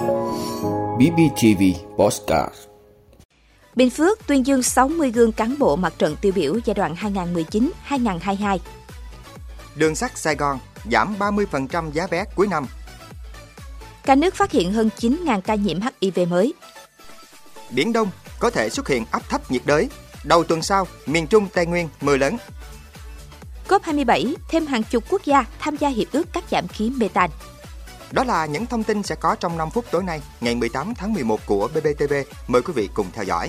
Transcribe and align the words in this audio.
BBTV 0.00 1.62
Postcard 1.96 2.54
Bình 3.74 3.90
Phước 3.90 4.26
tuyên 4.26 4.46
dương 4.46 4.62
60 4.62 5.10
gương 5.10 5.32
cán 5.32 5.58
bộ 5.58 5.76
mặt 5.76 5.92
trận 5.98 6.16
tiêu 6.20 6.32
biểu 6.34 6.58
giai 6.64 6.74
đoạn 6.74 6.94
2019-2022. 7.88 8.58
Đường 9.76 9.94
sắt 9.94 10.18
Sài 10.18 10.36
Gòn 10.36 10.58
giảm 10.90 11.16
30% 11.18 11.90
giá 11.92 12.06
vé 12.06 12.24
cuối 12.36 12.46
năm. 12.46 12.66
Cả 14.04 14.14
nước 14.14 14.34
phát 14.34 14.52
hiện 14.52 14.72
hơn 14.72 14.90
9.000 14.98 15.40
ca 15.40 15.54
nhiễm 15.54 15.78
HIV 16.00 16.18
mới. 16.28 16.54
Biển 17.70 17.92
Đông 17.92 18.10
có 18.38 18.50
thể 18.50 18.70
xuất 18.70 18.88
hiện 18.88 19.04
áp 19.10 19.28
thấp 19.28 19.50
nhiệt 19.50 19.62
đới. 19.64 19.88
Đầu 20.24 20.44
tuần 20.44 20.62
sau, 20.62 20.86
miền 21.06 21.26
Trung 21.26 21.46
Tây 21.54 21.66
Nguyên 21.66 21.88
mưa 22.00 22.16
lớn. 22.16 22.36
COP27 23.68 24.34
thêm 24.50 24.66
hàng 24.66 24.82
chục 24.82 25.04
quốc 25.10 25.24
gia 25.24 25.44
tham 25.58 25.76
gia 25.76 25.88
hiệp 25.88 26.12
ước 26.12 26.32
cắt 26.32 26.44
giảm 26.50 26.68
khí 26.68 26.92
metan. 26.96 27.30
Đó 28.12 28.24
là 28.24 28.46
những 28.46 28.66
thông 28.66 28.84
tin 28.84 29.02
sẽ 29.02 29.14
có 29.14 29.34
trong 29.34 29.58
5 29.58 29.70
phút 29.70 29.84
tối 29.90 30.02
nay, 30.02 30.20
ngày 30.40 30.54
18 30.54 30.94
tháng 30.94 31.12
11 31.12 31.40
của 31.46 31.68
BBTV. 31.68 32.14
Mời 32.48 32.62
quý 32.62 32.72
vị 32.72 32.88
cùng 32.94 33.06
theo 33.12 33.24
dõi. 33.24 33.48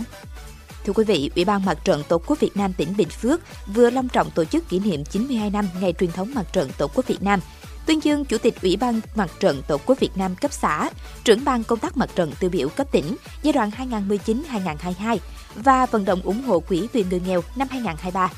Thưa 0.86 0.94
quý 0.94 1.04
vị, 1.04 1.32
Ủy 1.36 1.46
ban 1.46 1.66
Mặt 1.66 1.78
trận 1.84 2.04
Tổ 2.08 2.18
quốc 2.18 2.40
Việt 2.40 2.58
Nam 2.58 2.74
tỉnh 2.74 2.94
Bình 2.98 3.10
Phước 3.10 3.42
vừa 3.68 3.90
long 3.90 4.10
trọng 4.10 4.32
tổ 4.32 4.46
chức 4.46 4.70
kỷ 4.70 4.80
niệm 4.80 5.06
92 5.06 5.50
năm 5.50 5.66
ngày 5.82 5.94
truyền 6.00 6.12
thống 6.12 6.32
Mặt 6.36 6.46
trận 6.54 6.70
Tổ 6.78 6.88
quốc 6.88 7.08
Việt 7.08 7.22
Nam, 7.22 7.40
tuyên 7.86 8.04
dương 8.04 8.26
Chủ 8.26 8.38
tịch 8.38 8.62
Ủy 8.62 8.78
ban 8.78 9.02
Mặt 9.16 9.32
trận 9.40 9.62
Tổ 9.68 9.78
quốc 9.86 10.00
Việt 10.00 10.12
Nam 10.16 10.36
cấp 10.36 10.54
xã, 10.54 10.90
trưởng 11.24 11.46
ban 11.46 11.64
công 11.64 11.80
tác 11.80 11.98
mặt 11.98 12.10
trận 12.16 12.32
tiêu 12.40 12.50
biểu 12.50 12.70
cấp 12.70 12.88
tỉnh 12.92 13.16
giai 13.42 13.54
đoạn 13.54 13.72
2019-2022 13.78 15.18
và 15.56 15.86
vận 15.86 16.06
động 16.06 16.22
ủng 16.24 16.44
hộ 16.44 16.60
quỹ 16.60 16.88
vì 16.94 17.06
người 17.10 17.22
nghèo 17.28 17.42
năm 17.56 17.68
2023. 17.72 18.30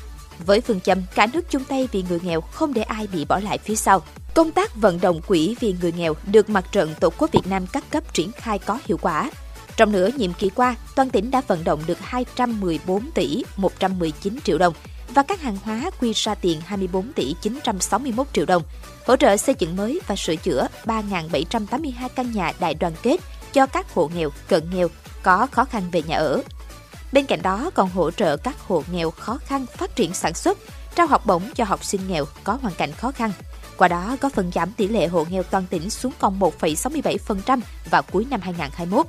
Với 0.46 0.60
phương 0.60 0.80
châm 0.80 1.02
cả 1.14 1.26
nước 1.32 1.50
chung 1.50 1.64
tay 1.64 1.88
vì 1.92 2.04
người 2.08 2.20
nghèo 2.22 2.40
không 2.40 2.74
để 2.74 2.82
ai 2.82 3.06
bị 3.06 3.24
bỏ 3.24 3.40
lại 3.40 3.58
phía 3.58 3.76
sau. 3.76 4.02
Công 4.34 4.52
tác 4.52 4.76
vận 4.76 5.00
động 5.00 5.20
quỹ 5.22 5.56
vì 5.60 5.74
người 5.80 5.92
nghèo 5.92 6.14
được 6.26 6.50
Mặt 6.50 6.64
trận 6.72 6.94
Tổ 7.00 7.10
quốc 7.18 7.32
Việt 7.32 7.46
Nam 7.46 7.66
các 7.66 7.84
cấp 7.90 8.14
triển 8.14 8.32
khai 8.32 8.58
có 8.58 8.78
hiệu 8.84 8.98
quả. 9.02 9.30
Trong 9.76 9.92
nửa 9.92 10.08
nhiệm 10.16 10.32
kỳ 10.32 10.48
qua, 10.48 10.74
toàn 10.96 11.10
tỉnh 11.10 11.30
đã 11.30 11.42
vận 11.46 11.64
động 11.64 11.82
được 11.86 11.98
214 12.00 13.10
tỷ 13.10 13.44
119 13.56 14.38
triệu 14.44 14.58
đồng 14.58 14.74
và 15.14 15.22
các 15.22 15.40
hàng 15.40 15.56
hóa 15.64 15.90
quy 16.00 16.12
ra 16.12 16.34
tiền 16.34 16.60
24 16.66 17.12
tỷ 17.12 17.34
961 17.40 18.26
triệu 18.32 18.46
đồng, 18.46 18.62
hỗ 19.06 19.16
trợ 19.16 19.36
xây 19.36 19.54
dựng 19.58 19.76
mới 19.76 20.00
và 20.06 20.16
sửa 20.16 20.36
chữa 20.36 20.66
3.782 20.84 22.08
căn 22.16 22.32
nhà 22.32 22.52
đại 22.60 22.74
đoàn 22.74 22.92
kết 23.02 23.16
cho 23.52 23.66
các 23.66 23.94
hộ 23.94 24.10
nghèo, 24.14 24.30
cận 24.48 24.70
nghèo 24.74 24.88
có 25.22 25.46
khó 25.50 25.64
khăn 25.64 25.82
về 25.92 26.02
nhà 26.02 26.16
ở. 26.16 26.42
Bên 27.12 27.26
cạnh 27.26 27.42
đó 27.42 27.70
còn 27.74 27.90
hỗ 27.90 28.10
trợ 28.10 28.36
các 28.36 28.60
hộ 28.60 28.82
nghèo 28.92 29.10
khó 29.10 29.38
khăn 29.46 29.66
phát 29.66 29.96
triển 29.96 30.14
sản 30.14 30.34
xuất, 30.34 30.58
trao 30.94 31.06
học 31.06 31.26
bổng 31.26 31.42
cho 31.54 31.64
học 31.64 31.84
sinh 31.84 32.00
nghèo 32.08 32.24
có 32.44 32.58
hoàn 32.62 32.74
cảnh 32.74 32.92
khó 32.92 33.10
khăn. 33.10 33.32
Qua 33.78 33.88
đó 33.88 34.16
có 34.20 34.28
phần 34.28 34.50
giảm 34.54 34.72
tỷ 34.72 34.88
lệ 34.88 35.06
hộ 35.06 35.26
nghèo 35.30 35.42
toàn 35.42 35.64
tỉnh 35.70 35.90
xuống 35.90 36.12
còn 36.18 36.40
1,67% 36.40 37.60
vào 37.90 38.02
cuối 38.12 38.26
năm 38.30 38.40
2021. 38.40 39.06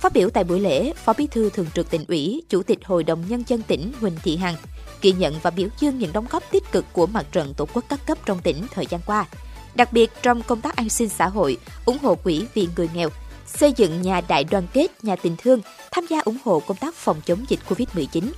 Phát 0.00 0.12
biểu 0.12 0.30
tại 0.30 0.44
buổi 0.44 0.60
lễ, 0.60 0.92
Phó 0.92 1.12
Bí 1.12 1.26
thư 1.26 1.50
Thường 1.50 1.66
trực 1.74 1.90
tỉnh 1.90 2.04
ủy, 2.08 2.42
Chủ 2.48 2.62
tịch 2.62 2.78
Hội 2.84 3.04
đồng 3.04 3.24
Nhân 3.28 3.44
dân 3.46 3.62
tỉnh 3.62 3.92
Huỳnh 4.00 4.16
Thị 4.22 4.36
Hằng 4.36 4.56
ghi 5.04 5.12
nhận 5.12 5.34
và 5.42 5.50
biểu 5.50 5.68
dương 5.78 5.98
những 5.98 6.12
đóng 6.12 6.26
góp 6.30 6.42
tích 6.50 6.72
cực 6.72 6.84
của 6.92 7.06
mặt 7.06 7.26
trận 7.32 7.54
tổ 7.54 7.66
quốc 7.74 7.84
các 7.88 8.06
cấp 8.06 8.18
trong 8.26 8.40
tỉnh 8.42 8.66
thời 8.74 8.86
gian 8.86 9.00
qua. 9.06 9.26
Đặc 9.74 9.92
biệt 9.92 10.10
trong 10.22 10.42
công 10.42 10.60
tác 10.60 10.76
an 10.76 10.88
sinh 10.88 11.08
xã 11.08 11.28
hội, 11.28 11.56
ủng 11.84 11.98
hộ 12.02 12.14
quỹ 12.14 12.46
vì 12.54 12.68
người 12.76 12.88
nghèo, 12.94 13.08
xây 13.46 13.72
dựng 13.76 14.02
nhà 14.02 14.20
đại 14.28 14.44
đoàn 14.44 14.66
kết, 14.72 15.04
nhà 15.04 15.16
tình 15.16 15.36
thương, 15.38 15.60
tham 15.90 16.06
gia 16.10 16.20
ủng 16.20 16.38
hộ 16.44 16.60
công 16.60 16.76
tác 16.76 16.94
phòng 16.94 17.20
chống 17.26 17.44
dịch 17.48 17.60
Covid-19. 17.68 18.30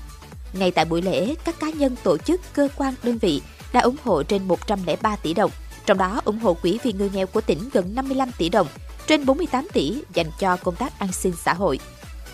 Ngay 0.53 0.71
tại 0.71 0.85
buổi 0.85 1.03
lễ, 1.03 1.35
các 1.45 1.61
cá 1.61 1.71
nhân 1.71 1.97
tổ 2.03 2.19
chức, 2.19 2.41
cơ 2.53 2.69
quan, 2.77 2.95
đơn 3.03 3.19
vị 3.19 3.43
đã 3.73 3.81
ủng 3.81 3.97
hộ 4.05 4.23
trên 4.23 4.49
103 4.49 5.17
tỷ 5.17 5.35
đồng, 5.35 5.51
trong 5.87 5.99
đó 5.99 6.21
ủng 6.25 6.39
hộ 6.39 6.55
quỹ 6.55 6.79
vì 6.83 6.93
người 6.93 7.11
nghèo 7.15 7.27
của 7.27 7.41
tỉnh 7.41 7.69
gần 7.73 7.95
55 7.95 8.31
tỷ 8.39 8.49
đồng, 8.49 8.67
trên 9.07 9.27
48 9.27 9.69
tỷ 9.73 10.03
dành 10.15 10.31
cho 10.39 10.57
công 10.57 10.77
tác 10.77 10.99
an 10.99 11.13
sinh 11.13 11.33
xã 11.45 11.55
hội. 11.55 11.79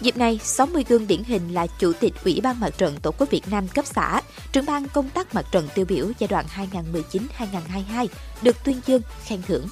Dịp 0.01 0.17
này, 0.17 0.41
60 0.43 0.85
gương 0.89 1.07
điển 1.07 1.25
hình 1.25 1.55
là 1.55 1.67
Chủ 1.79 1.93
tịch 2.01 2.13
Ủy 2.25 2.41
ban 2.43 2.61
Mặt 2.61 2.71
trận 2.79 2.97
Tổ 3.03 3.11
quốc 3.19 3.31
Việt 3.31 3.49
Nam 3.51 3.69
cấp 3.69 3.87
xã, 3.87 4.21
trưởng 4.53 4.67
ban 4.67 4.89
công 4.89 5.11
tác 5.11 5.35
mặt 5.35 5.47
trận 5.53 5.69
tiêu 5.75 5.85
biểu 5.89 6.07
giai 6.19 6.29
đoạn 6.29 6.47
2019-2022 7.39 8.07
được 8.43 8.65
tuyên 8.65 8.81
dương, 8.87 9.03
khen 9.25 9.43
thưởng. 9.43 9.67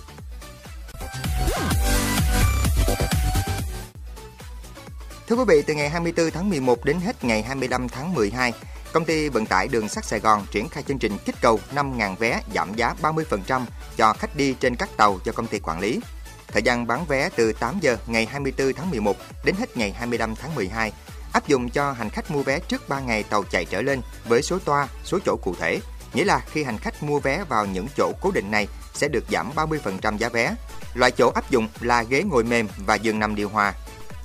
Thưa 5.28 5.36
quý 5.36 5.44
vị, 5.48 5.62
từ 5.66 5.74
ngày 5.74 5.90
24 5.90 6.30
tháng 6.30 6.48
11 6.48 6.84
đến 6.84 7.00
hết 7.00 7.24
ngày 7.24 7.42
25 7.42 7.88
tháng 7.88 8.14
12, 8.14 8.52
Công 8.92 9.04
ty 9.04 9.28
Vận 9.28 9.46
tải 9.46 9.68
Đường 9.68 9.88
sắt 9.88 10.04
Sài 10.04 10.20
Gòn 10.20 10.46
triển 10.50 10.68
khai 10.68 10.82
chương 10.82 10.98
trình 10.98 11.18
kích 11.24 11.34
cầu 11.40 11.60
5.000 11.74 12.16
vé 12.16 12.42
giảm 12.54 12.74
giá 12.74 12.94
30% 13.02 13.64
cho 13.96 14.12
khách 14.12 14.36
đi 14.36 14.54
trên 14.60 14.76
các 14.76 14.88
tàu 14.96 15.18
do 15.24 15.32
công 15.32 15.46
ty 15.46 15.58
quản 15.58 15.80
lý. 15.80 16.00
Thời 16.48 16.62
gian 16.62 16.86
bán 16.86 17.04
vé 17.06 17.28
từ 17.36 17.52
8 17.52 17.78
giờ 17.80 17.96
ngày 18.06 18.26
24 18.26 18.72
tháng 18.72 18.90
11 18.90 19.16
đến 19.44 19.54
hết 19.58 19.76
ngày 19.76 19.92
25 19.92 20.34
tháng 20.34 20.54
12, 20.54 20.92
áp 21.32 21.48
dụng 21.48 21.70
cho 21.70 21.92
hành 21.92 22.10
khách 22.10 22.30
mua 22.30 22.42
vé 22.42 22.58
trước 22.58 22.88
3 22.88 23.00
ngày 23.00 23.22
tàu 23.22 23.42
chạy 23.42 23.64
trở 23.64 23.82
lên 23.82 24.00
với 24.24 24.42
số 24.42 24.58
toa, 24.58 24.88
số 25.04 25.18
chỗ 25.24 25.36
cụ 25.42 25.54
thể. 25.60 25.80
Nghĩa 26.14 26.24
là 26.24 26.40
khi 26.50 26.64
hành 26.64 26.78
khách 26.78 27.02
mua 27.02 27.20
vé 27.20 27.44
vào 27.48 27.66
những 27.66 27.86
chỗ 27.96 28.12
cố 28.20 28.30
định 28.30 28.50
này 28.50 28.68
sẽ 28.94 29.08
được 29.08 29.24
giảm 29.30 29.50
30% 29.54 30.16
giá 30.16 30.28
vé. 30.28 30.54
Loại 30.94 31.10
chỗ 31.10 31.30
áp 31.34 31.50
dụng 31.50 31.68
là 31.80 32.02
ghế 32.02 32.22
ngồi 32.22 32.44
mềm 32.44 32.68
và 32.86 32.94
giường 32.94 33.18
nằm 33.18 33.34
điều 33.34 33.48
hòa. 33.48 33.74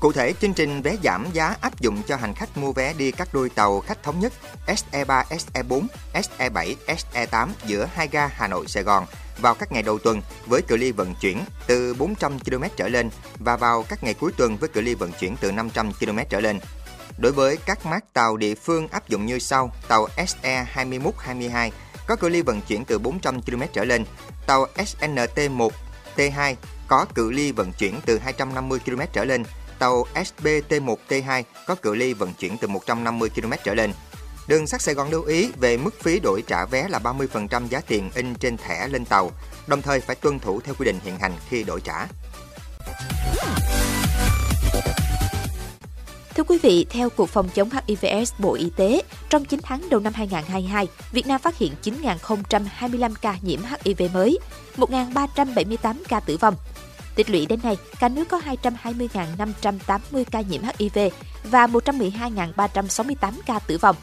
Cụ 0.05 0.11
thể, 0.11 0.33
chương 0.41 0.53
trình 0.53 0.81
vé 0.81 0.95
giảm 1.03 1.27
giá 1.33 1.55
áp 1.61 1.81
dụng 1.81 2.01
cho 2.07 2.15
hành 2.15 2.33
khách 2.33 2.57
mua 2.57 2.71
vé 2.71 2.93
đi 2.93 3.11
các 3.11 3.33
đôi 3.33 3.49
tàu 3.49 3.79
khách 3.79 4.03
thống 4.03 4.19
nhất 4.19 4.33
SE3, 4.67 5.23
SE4, 5.29 5.87
SE7, 6.13 6.75
SE8 6.87 7.49
giữa 7.65 7.85
hai 7.93 8.07
ga 8.11 8.27
Hà 8.27 8.47
Nội 8.47 8.67
Sài 8.67 8.83
Gòn 8.83 9.05
vào 9.37 9.55
các 9.55 9.71
ngày 9.71 9.83
đầu 9.83 9.99
tuần 9.99 10.21
với 10.45 10.61
cự 10.61 10.77
ly 10.77 10.91
vận 10.91 11.15
chuyển 11.21 11.39
từ 11.67 11.93
400 11.93 12.39
km 12.39 12.63
trở 12.75 12.87
lên 12.87 13.09
và 13.39 13.57
vào 13.57 13.85
các 13.89 14.03
ngày 14.03 14.13
cuối 14.13 14.31
tuần 14.37 14.57
với 14.57 14.69
cự 14.69 14.81
ly 14.81 14.93
vận 14.95 15.11
chuyển 15.19 15.35
từ 15.41 15.51
500 15.51 15.91
km 15.93 16.19
trở 16.29 16.39
lên. 16.39 16.59
Đối 17.17 17.31
với 17.31 17.57
các 17.57 17.85
mác 17.85 18.13
tàu 18.13 18.37
địa 18.37 18.55
phương 18.55 18.87
áp 18.87 19.09
dụng 19.09 19.25
như 19.25 19.39
sau: 19.39 19.71
tàu 19.87 20.07
SE 20.27 20.63
2122 20.69 21.71
có 22.07 22.15
cự 22.15 22.29
ly 22.29 22.41
vận 22.41 22.61
chuyển 22.61 22.85
từ 22.85 22.99
400 22.99 23.41
km 23.41 23.61
trở 23.73 23.83
lên, 23.83 24.05
tàu 24.47 24.67
SNT1 24.75 25.69
T2 26.15 26.55
có 26.87 27.05
cự 27.15 27.31
ly 27.31 27.51
vận 27.51 27.71
chuyển 27.71 27.99
từ 28.05 28.17
250 28.17 28.79
km 28.85 29.01
trở 29.13 29.25
lên, 29.25 29.43
tàu 29.79 30.05
SBT1 30.13 30.95
T2 31.09 31.43
có 31.67 31.75
cự 31.75 31.95
ly 31.95 32.13
vận 32.13 32.33
chuyển 32.33 32.57
từ 32.57 32.67
150 32.67 33.29
km 33.29 33.51
trở 33.63 33.73
lên. 33.73 33.91
Đường 34.47 34.67
sắt 34.67 34.81
Sài 34.81 34.95
Gòn 34.95 35.09
lưu 35.09 35.23
ý 35.23 35.51
về 35.59 35.77
mức 35.77 36.01
phí 36.01 36.19
đổi 36.19 36.43
trả 36.47 36.65
vé 36.65 36.87
là 36.89 36.99
30% 36.99 37.67
giá 37.67 37.81
tiền 37.87 38.09
in 38.15 38.35
trên 38.35 38.57
thẻ 38.57 38.87
lên 38.87 39.05
tàu, 39.05 39.31
đồng 39.67 39.81
thời 39.81 39.99
phải 39.99 40.15
tuân 40.15 40.39
thủ 40.39 40.61
theo 40.61 40.75
quy 40.79 40.85
định 40.85 40.99
hiện 41.03 41.19
hành 41.19 41.33
khi 41.49 41.63
đổi 41.63 41.81
trả. 41.81 42.07
Thưa 46.35 46.43
quý 46.43 46.57
vị, 46.61 46.85
theo 46.89 47.09
Cục 47.09 47.29
Phòng 47.29 47.49
chống 47.49 47.69
HIVS 47.87 48.33
Bộ 48.39 48.53
Y 48.53 48.69
tế, 48.75 49.01
trong 49.29 49.45
9 49.45 49.59
tháng 49.63 49.89
đầu 49.89 49.99
năm 49.99 50.13
2022, 50.13 50.87
Việt 51.11 51.27
Nam 51.27 51.41
phát 51.41 51.57
hiện 51.57 51.73
9.025 51.83 53.13
ca 53.21 53.37
nhiễm 53.41 53.59
HIV 53.83 54.01
mới, 54.13 54.39
1.378 54.77 55.95
ca 56.07 56.19
tử 56.19 56.37
vong. 56.37 56.55
Tích 57.15 57.29
lũy 57.29 57.45
đến 57.45 57.59
nay, 57.63 57.77
cả 57.99 58.09
nước 58.09 58.27
có 58.29 58.41
220.580 58.63 60.23
ca 60.31 60.41
nhiễm 60.41 60.61
HIV 60.79 60.99
và 61.43 61.67
112.368 61.67 63.31
ca 63.45 63.59
tử 63.59 63.77
vong. 63.77 63.95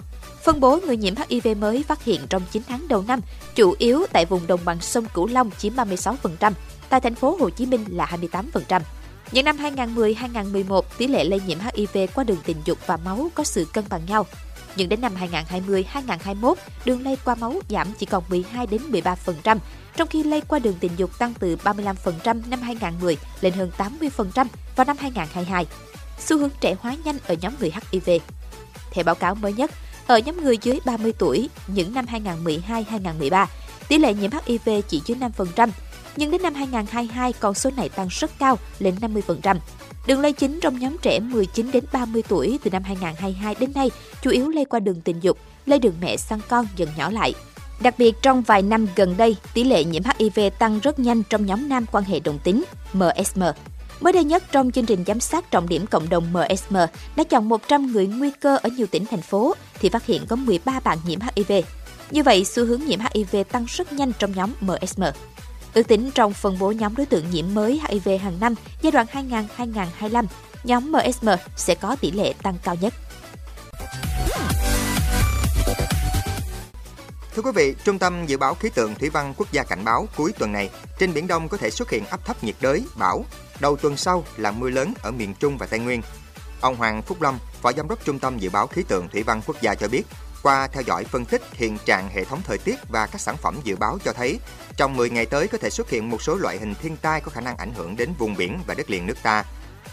Phân 0.44 0.60
bố 0.60 0.80
người 0.86 0.96
nhiễm 0.96 1.14
HIV 1.28 1.56
mới 1.58 1.84
phát 1.88 2.04
hiện 2.04 2.20
trong 2.28 2.42
9 2.50 2.62
tháng 2.68 2.88
đầu 2.88 3.04
năm, 3.08 3.20
chủ 3.54 3.74
yếu 3.78 4.06
tại 4.12 4.24
vùng 4.24 4.46
đồng 4.46 4.60
bằng 4.64 4.80
sông 4.80 5.04
Cửu 5.14 5.26
Long 5.26 5.50
chiếm 5.58 5.74
36%, 5.74 6.52
tại 6.88 7.00
thành 7.00 7.14
phố 7.14 7.36
Hồ 7.40 7.50
Chí 7.50 7.66
Minh 7.66 7.84
là 7.88 8.16
28%. 8.22 8.80
Những 9.32 9.44
năm 9.44 9.56
2010-2011, 9.56 10.82
tỷ 10.98 11.06
lệ 11.06 11.24
lây 11.24 11.40
nhiễm 11.46 11.58
HIV 11.74 11.98
qua 12.14 12.24
đường 12.24 12.38
tình 12.44 12.56
dục 12.64 12.78
và 12.86 12.96
máu 12.96 13.28
có 13.34 13.44
sự 13.44 13.66
cân 13.72 13.84
bằng 13.88 14.00
nhau. 14.06 14.26
Nhưng 14.76 14.88
đến 14.88 15.00
năm 15.00 15.12
2020-2021, 15.14 16.54
đường 16.84 17.02
lây 17.02 17.16
qua 17.24 17.34
máu 17.34 17.54
giảm 17.68 17.92
chỉ 17.98 18.06
còn 18.06 18.24
12 18.28 18.66
đến 18.66 18.82
13%, 18.90 19.58
trong 19.96 20.08
khi 20.08 20.22
lây 20.22 20.40
qua 20.40 20.58
đường 20.58 20.76
tình 20.80 20.92
dục 20.96 21.18
tăng 21.18 21.34
từ 21.34 21.56
35% 21.56 21.94
năm 22.48 22.62
2010 22.62 23.16
lên 23.40 23.52
hơn 23.52 23.70
80% 23.78 24.46
vào 24.76 24.84
năm 24.84 24.96
2022. 25.00 25.66
Xu 26.18 26.38
hướng 26.38 26.50
trẻ 26.60 26.74
hóa 26.80 26.96
nhanh 27.04 27.18
ở 27.26 27.34
nhóm 27.40 27.52
người 27.60 27.72
HIV. 27.90 28.10
Theo 28.90 29.04
báo 29.04 29.14
cáo 29.14 29.34
mới 29.34 29.52
nhất, 29.52 29.70
ở 30.06 30.18
nhóm 30.18 30.44
người 30.44 30.58
dưới 30.62 30.78
30 30.84 31.12
tuổi, 31.18 31.50
những 31.66 31.94
năm 31.94 32.06
2012-2013, 32.06 33.46
tỷ 33.88 33.98
lệ 33.98 34.14
nhiễm 34.14 34.30
HIV 34.46 34.68
chỉ 34.88 35.02
dưới 35.06 35.18
5%, 35.18 35.68
nhưng 36.16 36.30
đến 36.30 36.42
năm 36.42 36.54
2022 36.54 37.32
con 37.32 37.54
số 37.54 37.70
này 37.76 37.88
tăng 37.88 38.08
rất 38.10 38.30
cao 38.38 38.58
lên 38.78 38.94
50%. 39.00 39.56
Đường 40.06 40.20
lây 40.20 40.32
chính 40.32 40.60
trong 40.60 40.78
nhóm 40.78 40.96
trẻ 41.02 41.20
19 41.20 41.70
đến 41.70 41.84
30 41.92 42.22
tuổi 42.28 42.58
từ 42.62 42.70
năm 42.70 42.82
2022 42.82 43.54
đến 43.54 43.72
nay 43.74 43.90
chủ 44.22 44.30
yếu 44.30 44.48
lây 44.48 44.64
qua 44.64 44.80
đường 44.80 45.00
tình 45.00 45.20
dục, 45.20 45.38
lây 45.66 45.78
đường 45.78 45.94
mẹ 46.00 46.16
sang 46.16 46.40
con 46.48 46.66
dần 46.76 46.88
nhỏ 46.96 47.10
lại. 47.10 47.34
Đặc 47.80 47.94
biệt 47.98 48.14
trong 48.22 48.42
vài 48.42 48.62
năm 48.62 48.86
gần 48.96 49.16
đây, 49.16 49.36
tỷ 49.54 49.64
lệ 49.64 49.84
nhiễm 49.84 50.02
HIV 50.18 50.40
tăng 50.58 50.78
rất 50.78 50.98
nhanh 50.98 51.22
trong 51.22 51.46
nhóm 51.46 51.68
nam 51.68 51.86
quan 51.92 52.04
hệ 52.04 52.20
đồng 52.20 52.38
tính 52.38 52.64
MSM. 52.92 53.42
Mới 54.00 54.12
đây 54.12 54.24
nhất 54.24 54.42
trong 54.52 54.70
chương 54.70 54.86
trình 54.86 55.04
giám 55.06 55.20
sát 55.20 55.50
trọng 55.50 55.68
điểm 55.68 55.86
cộng 55.86 56.08
đồng 56.08 56.32
MSM 56.32 56.76
đã 57.16 57.24
chọn 57.24 57.48
100 57.48 57.92
người 57.92 58.06
nguy 58.06 58.30
cơ 58.40 58.56
ở 58.56 58.68
nhiều 58.68 58.86
tỉnh 58.90 59.06
thành 59.06 59.22
phố 59.22 59.54
thì 59.80 59.88
phát 59.88 60.06
hiện 60.06 60.26
có 60.28 60.36
13 60.36 60.80
bạn 60.80 60.98
nhiễm 61.06 61.18
HIV. 61.36 61.52
Như 62.10 62.22
vậy, 62.22 62.44
xu 62.44 62.64
hướng 62.64 62.80
nhiễm 62.80 63.00
HIV 63.14 63.36
tăng 63.52 63.64
rất 63.68 63.92
nhanh 63.92 64.12
trong 64.18 64.32
nhóm 64.32 64.50
MSM. 64.60 65.02
Ước 65.74 65.88
tính 65.88 66.10
trong 66.14 66.32
phân 66.32 66.58
bố 66.58 66.72
nhóm 66.72 66.96
đối 66.96 67.06
tượng 67.06 67.30
nhiễm 67.30 67.54
mới 67.54 67.80
HIV 67.88 68.08
hàng 68.22 68.40
năm 68.40 68.54
giai 68.82 68.92
đoạn 68.92 69.06
2000-2025, 69.58 70.26
nhóm 70.64 70.92
MSM 70.92 71.28
sẽ 71.56 71.74
có 71.74 71.96
tỷ 72.00 72.10
lệ 72.10 72.34
tăng 72.42 72.54
cao 72.64 72.74
nhất. 72.80 72.94
Thưa 77.34 77.42
quý 77.42 77.50
vị, 77.54 77.74
Trung 77.84 77.98
tâm 77.98 78.26
Dự 78.26 78.36
báo 78.36 78.54
Khí 78.54 78.68
tượng 78.74 78.94
Thủy 78.94 79.10
văn 79.10 79.34
Quốc 79.36 79.52
gia 79.52 79.62
cảnh 79.62 79.84
báo 79.84 80.08
cuối 80.16 80.32
tuần 80.38 80.52
này, 80.52 80.70
trên 80.98 81.14
Biển 81.14 81.26
Đông 81.26 81.48
có 81.48 81.56
thể 81.56 81.70
xuất 81.70 81.90
hiện 81.90 82.04
áp 82.04 82.24
thấp 82.24 82.44
nhiệt 82.44 82.54
đới, 82.60 82.84
bão. 82.96 83.24
Đầu 83.60 83.76
tuần 83.76 83.96
sau 83.96 84.24
là 84.36 84.50
mưa 84.50 84.70
lớn 84.70 84.94
ở 85.02 85.10
miền 85.10 85.34
Trung 85.34 85.58
và 85.58 85.66
Tây 85.66 85.80
Nguyên. 85.80 86.02
Ông 86.60 86.76
Hoàng 86.76 87.02
Phúc 87.02 87.22
Lâm, 87.22 87.38
Phó 87.62 87.72
Giám 87.72 87.88
đốc 87.88 88.04
Trung 88.04 88.18
tâm 88.18 88.38
Dự 88.38 88.50
báo 88.50 88.66
Khí 88.66 88.82
tượng 88.82 89.08
Thủy 89.08 89.22
văn 89.22 89.40
Quốc 89.46 89.56
gia 89.60 89.74
cho 89.74 89.88
biết, 89.88 90.02
qua 90.42 90.66
theo 90.66 90.82
dõi 90.86 91.04
phân 91.04 91.24
tích 91.24 91.42
hiện 91.52 91.78
trạng 91.84 92.08
hệ 92.08 92.24
thống 92.24 92.40
thời 92.44 92.58
tiết 92.58 92.76
và 92.88 93.06
các 93.06 93.20
sản 93.20 93.36
phẩm 93.36 93.60
dự 93.64 93.76
báo 93.76 93.98
cho 94.04 94.12
thấy, 94.12 94.38
trong 94.76 94.96
10 94.96 95.10
ngày 95.10 95.26
tới 95.26 95.48
có 95.48 95.58
thể 95.58 95.70
xuất 95.70 95.90
hiện 95.90 96.10
một 96.10 96.22
số 96.22 96.34
loại 96.34 96.58
hình 96.58 96.74
thiên 96.74 96.96
tai 96.96 97.20
có 97.20 97.30
khả 97.30 97.40
năng 97.40 97.56
ảnh 97.56 97.74
hưởng 97.74 97.96
đến 97.96 98.12
vùng 98.18 98.36
biển 98.36 98.60
và 98.66 98.74
đất 98.74 98.90
liền 98.90 99.06
nước 99.06 99.22
ta. 99.22 99.44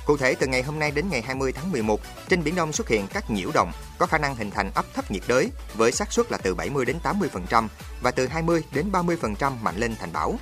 Cụ 0.05 0.17
thể, 0.17 0.35
từ 0.35 0.47
ngày 0.47 0.63
hôm 0.63 0.79
nay 0.79 0.91
đến 0.91 1.09
ngày 1.09 1.21
20 1.21 1.51
tháng 1.51 1.71
11, 1.71 2.01
trên 2.29 2.43
Biển 2.43 2.55
Đông 2.55 2.73
xuất 2.73 2.87
hiện 2.87 3.07
các 3.13 3.31
nhiễu 3.31 3.51
động 3.53 3.71
có 3.97 4.05
khả 4.05 4.17
năng 4.17 4.35
hình 4.35 4.51
thành 4.51 4.71
áp 4.75 4.85
thấp 4.93 5.11
nhiệt 5.11 5.23
đới 5.27 5.51
với 5.73 5.91
xác 5.91 6.13
suất 6.13 6.31
là 6.31 6.37
từ 6.37 6.55
70 6.55 6.85
đến 6.85 6.97
80% 7.03 7.67
và 8.01 8.11
từ 8.11 8.27
20 8.27 8.63
đến 8.73 8.91
30% 8.91 9.51
mạnh 9.61 9.77
lên 9.77 9.95
thành 9.99 10.13
bão. 10.13 10.39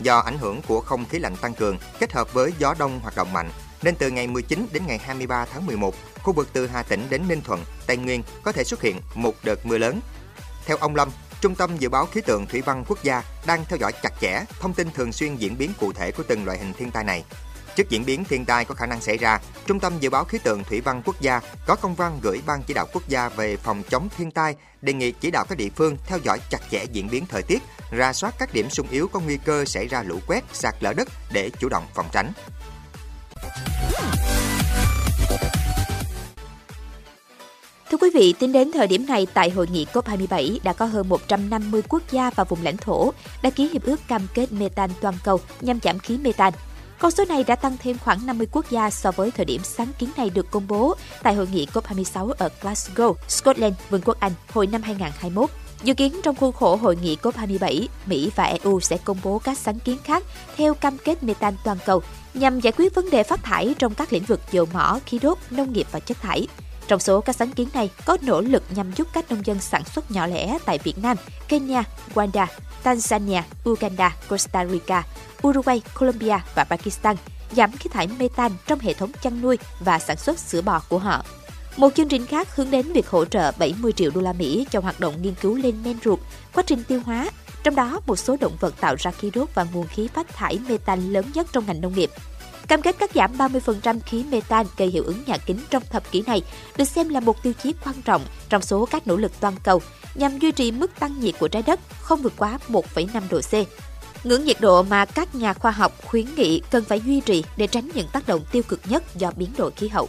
Do 0.00 0.18
ảnh 0.18 0.38
hưởng 0.38 0.62
của 0.62 0.80
không 0.80 1.04
khí 1.08 1.18
lạnh 1.18 1.36
tăng 1.36 1.54
cường 1.54 1.78
kết 1.98 2.12
hợp 2.12 2.32
với 2.32 2.52
gió 2.58 2.74
đông 2.78 3.00
hoạt 3.00 3.16
động 3.16 3.32
mạnh, 3.32 3.50
nên 3.82 3.94
từ 3.96 4.10
ngày 4.10 4.26
19 4.26 4.66
đến 4.72 4.82
ngày 4.86 4.98
23 4.98 5.44
tháng 5.44 5.66
11, 5.66 5.94
khu 6.22 6.32
vực 6.32 6.48
từ 6.52 6.66
Hà 6.66 6.82
Tĩnh 6.82 7.06
đến 7.10 7.22
Ninh 7.28 7.40
Thuận, 7.40 7.64
Tây 7.86 7.96
Nguyên 7.96 8.22
có 8.42 8.52
thể 8.52 8.64
xuất 8.64 8.82
hiện 8.82 8.96
một 9.14 9.34
đợt 9.42 9.66
mưa 9.66 9.78
lớn. 9.78 10.00
Theo 10.66 10.76
ông 10.76 10.96
Lâm, 10.96 11.08
Trung 11.40 11.54
tâm 11.54 11.76
Dự 11.78 11.88
báo 11.88 12.06
Khí 12.06 12.20
tượng 12.20 12.46
Thủy 12.46 12.60
văn 12.60 12.84
Quốc 12.88 13.02
gia 13.02 13.22
đang 13.46 13.64
theo 13.68 13.78
dõi 13.78 13.92
chặt 14.02 14.12
chẽ 14.20 14.44
thông 14.60 14.74
tin 14.74 14.90
thường 14.90 15.12
xuyên 15.12 15.36
diễn 15.36 15.58
biến 15.58 15.70
cụ 15.80 15.92
thể 15.92 16.12
của 16.12 16.22
từng 16.22 16.44
loại 16.44 16.58
hình 16.58 16.72
thiên 16.72 16.90
tai 16.90 17.04
này. 17.04 17.24
Trước 17.76 17.88
diễn 17.88 18.04
biến 18.04 18.24
thiên 18.24 18.44
tai 18.44 18.64
có 18.64 18.74
khả 18.74 18.86
năng 18.86 19.00
xảy 19.00 19.16
ra, 19.16 19.40
Trung 19.66 19.80
tâm 19.80 19.92
Dự 20.00 20.10
báo 20.10 20.24
Khí 20.24 20.38
tượng 20.38 20.64
Thủy 20.64 20.80
văn 20.80 21.02
Quốc 21.04 21.20
gia 21.20 21.40
có 21.66 21.76
công 21.76 21.94
văn 21.94 22.18
gửi 22.22 22.42
Ban 22.46 22.62
chỉ 22.62 22.74
đạo 22.74 22.86
quốc 22.92 23.08
gia 23.08 23.28
về 23.28 23.56
phòng 23.56 23.82
chống 23.90 24.08
thiên 24.16 24.30
tai, 24.30 24.56
đề 24.82 24.92
nghị 24.92 25.12
chỉ 25.12 25.30
đạo 25.30 25.44
các 25.48 25.58
địa 25.58 25.68
phương 25.76 25.96
theo 26.06 26.18
dõi 26.24 26.38
chặt 26.50 26.58
chẽ 26.70 26.84
diễn 26.92 27.08
biến 27.10 27.26
thời 27.26 27.42
tiết, 27.42 27.62
ra 27.90 28.12
soát 28.12 28.34
các 28.38 28.54
điểm 28.54 28.70
sung 28.70 28.86
yếu 28.90 29.08
có 29.08 29.20
nguy 29.20 29.38
cơ 29.44 29.64
xảy 29.64 29.88
ra 29.88 30.02
lũ 30.02 30.18
quét, 30.26 30.44
sạt 30.52 30.74
lở 30.80 30.92
đất 30.92 31.08
để 31.32 31.50
chủ 31.58 31.68
động 31.68 31.86
phòng 31.94 32.06
tránh. 32.12 32.32
Quý 38.00 38.10
vị, 38.14 38.34
tính 38.38 38.52
đến 38.52 38.72
thời 38.72 38.86
điểm 38.86 39.06
này 39.06 39.26
tại 39.34 39.50
hội 39.50 39.66
nghị 39.72 39.86
COP27 39.92 40.58
đã 40.62 40.72
có 40.72 40.84
hơn 40.84 41.08
150 41.08 41.82
quốc 41.88 42.02
gia 42.10 42.30
và 42.30 42.44
vùng 42.44 42.62
lãnh 42.62 42.76
thổ 42.76 43.12
đã 43.42 43.50
ký 43.50 43.68
hiệp 43.72 43.84
ước 43.84 44.00
cam 44.08 44.22
kết 44.34 44.52
metan 44.52 44.90
toàn 45.00 45.14
cầu 45.24 45.40
nhằm 45.60 45.78
giảm 45.82 45.98
khí 45.98 46.18
metan. 46.18 46.52
Con 46.98 47.10
số 47.10 47.24
này 47.24 47.44
đã 47.44 47.56
tăng 47.56 47.76
thêm 47.82 47.98
khoảng 47.98 48.26
50 48.26 48.46
quốc 48.52 48.70
gia 48.70 48.90
so 48.90 49.10
với 49.10 49.30
thời 49.30 49.44
điểm 49.44 49.60
sáng 49.64 49.86
kiến 49.98 50.10
này 50.16 50.30
được 50.30 50.50
công 50.50 50.68
bố 50.68 50.94
tại 51.22 51.34
hội 51.34 51.48
nghị 51.52 51.66
COP26 51.66 52.32
ở 52.38 52.48
Glasgow, 52.62 53.14
Scotland, 53.28 53.74
Vương 53.90 54.02
quốc 54.04 54.20
Anh 54.20 54.32
hồi 54.52 54.66
năm 54.66 54.82
2021. 54.82 55.50
Dự 55.82 55.94
kiến 55.94 56.20
trong 56.22 56.36
khuôn 56.36 56.52
khổ 56.52 56.76
hội 56.76 56.96
nghị 56.96 57.16
COP27, 57.22 57.86
Mỹ 58.06 58.30
và 58.36 58.44
EU 58.44 58.80
sẽ 58.80 58.98
công 59.04 59.18
bố 59.22 59.38
các 59.38 59.58
sáng 59.58 59.78
kiến 59.78 59.98
khác 60.04 60.24
theo 60.56 60.74
cam 60.74 60.98
kết 61.04 61.22
metan 61.22 61.54
toàn 61.64 61.78
cầu 61.86 62.02
nhằm 62.34 62.60
giải 62.60 62.72
quyết 62.76 62.94
vấn 62.94 63.10
đề 63.10 63.22
phát 63.22 63.44
thải 63.44 63.74
trong 63.78 63.94
các 63.94 64.12
lĩnh 64.12 64.24
vực 64.24 64.40
dầu 64.52 64.66
mỏ, 64.72 64.98
khí 65.06 65.18
đốt, 65.22 65.38
nông 65.50 65.72
nghiệp 65.72 65.86
và 65.92 66.00
chất 66.00 66.20
thải. 66.20 66.46
Trong 66.88 67.00
số 67.00 67.20
các 67.20 67.36
sáng 67.36 67.50
kiến 67.50 67.68
này 67.74 67.90
có 68.04 68.18
nỗ 68.22 68.40
lực 68.40 68.62
nhằm 68.74 68.92
giúp 68.92 69.08
các 69.12 69.30
nông 69.30 69.46
dân 69.46 69.60
sản 69.60 69.84
xuất 69.84 70.10
nhỏ 70.10 70.26
lẻ 70.26 70.58
tại 70.64 70.78
Việt 70.78 70.98
Nam, 70.98 71.16
Kenya, 71.48 71.84
Rwanda, 72.14 72.46
Tanzania, 72.84 73.42
Uganda, 73.68 74.16
Costa 74.28 74.66
Rica, 74.66 75.04
Uruguay, 75.46 75.82
Colombia 75.98 76.38
và 76.54 76.64
Pakistan 76.64 77.16
giảm 77.52 77.72
khí 77.72 77.90
thải 77.92 78.08
metan 78.18 78.52
trong 78.66 78.78
hệ 78.78 78.94
thống 78.94 79.10
chăn 79.22 79.40
nuôi 79.40 79.58
và 79.80 79.98
sản 79.98 80.16
xuất 80.16 80.38
sữa 80.38 80.62
bò 80.62 80.82
của 80.88 80.98
họ. 80.98 81.24
Một 81.76 81.94
chương 81.94 82.08
trình 82.08 82.26
khác 82.26 82.56
hướng 82.56 82.70
đến 82.70 82.92
việc 82.92 83.08
hỗ 83.08 83.24
trợ 83.24 83.52
70 83.58 83.92
triệu 83.92 84.10
đô 84.14 84.20
la 84.20 84.32
Mỹ 84.32 84.66
cho 84.70 84.80
hoạt 84.80 85.00
động 85.00 85.22
nghiên 85.22 85.34
cứu 85.34 85.56
lên 85.56 85.74
men 85.84 85.96
ruột, 86.04 86.18
quá 86.54 86.64
trình 86.66 86.84
tiêu 86.84 87.00
hóa, 87.04 87.30
trong 87.62 87.74
đó 87.74 88.00
một 88.06 88.16
số 88.16 88.36
động 88.40 88.56
vật 88.60 88.74
tạo 88.80 88.94
ra 88.98 89.10
khí 89.10 89.30
đốt 89.34 89.48
và 89.54 89.66
nguồn 89.72 89.86
khí 89.86 90.08
phát 90.14 90.28
thải 90.28 90.58
metan 90.68 91.12
lớn 91.12 91.24
nhất 91.34 91.46
trong 91.52 91.66
ngành 91.66 91.80
nông 91.80 91.94
nghiệp. 91.94 92.10
Cam 92.68 92.82
kết 92.82 92.98
cắt 92.98 93.10
giảm 93.14 93.32
30% 93.38 94.00
khí 94.06 94.24
metan 94.30 94.66
gây 94.76 94.88
hiệu 94.88 95.04
ứng 95.04 95.22
nhà 95.26 95.36
kính 95.36 95.60
trong 95.70 95.82
thập 95.90 96.10
kỷ 96.10 96.22
này 96.26 96.42
được 96.76 96.84
xem 96.84 97.08
là 97.08 97.20
một 97.20 97.42
tiêu 97.42 97.52
chí 97.62 97.74
quan 97.84 98.02
trọng 98.02 98.24
trong 98.48 98.62
số 98.62 98.86
các 98.90 99.06
nỗ 99.06 99.16
lực 99.16 99.32
toàn 99.40 99.54
cầu 99.62 99.82
nhằm 100.14 100.38
duy 100.38 100.52
trì 100.52 100.72
mức 100.72 100.90
tăng 100.98 101.20
nhiệt 101.20 101.34
của 101.38 101.48
trái 101.48 101.62
đất 101.66 101.80
không 102.00 102.22
vượt 102.22 102.32
quá 102.36 102.58
1,5 102.68 103.22
độ 103.30 103.40
C. 103.40 103.52
Ngưỡng 104.26 104.44
nhiệt 104.44 104.60
độ 104.60 104.82
mà 104.82 105.04
các 105.04 105.34
nhà 105.34 105.52
khoa 105.52 105.70
học 105.70 105.92
khuyến 106.04 106.34
nghị 106.36 106.62
cần 106.70 106.84
phải 106.84 107.00
duy 107.00 107.20
trì 107.20 107.44
để 107.56 107.66
tránh 107.66 107.90
những 107.94 108.08
tác 108.12 108.26
động 108.26 108.40
tiêu 108.52 108.62
cực 108.68 108.80
nhất 108.88 109.02
do 109.14 109.30
biến 109.36 109.50
đổi 109.56 109.70
khí 109.70 109.88
hậu. 109.88 110.08